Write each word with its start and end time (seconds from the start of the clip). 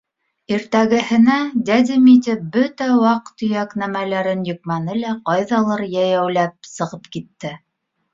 Иртәгеһенә 0.51 1.33
дядя 1.67 1.97
Митя 2.05 2.37
бөтә 2.55 2.87
ваҡ-төйәк 3.01 3.75
нәмәләрен 3.81 4.41
йөкмәне 4.47 4.97
лә 5.03 5.13
ҡайҙалыр 5.29 5.85
йәйәүләп 5.89 6.71
сығып 6.71 7.07
китте. 7.17 7.53